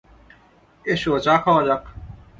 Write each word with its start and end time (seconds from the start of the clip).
S, 0.85 1.03
চা 1.25 1.33
খাওয়া 1.43 1.61
যাক। 1.67 1.83